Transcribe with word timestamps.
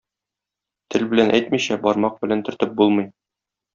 Тел 0.95 1.05
белән 1.11 1.29
әйтмичә, 1.39 1.77
бармак 1.85 2.17
белән 2.25 2.43
төртеп 2.49 2.75
булмый. 2.81 3.11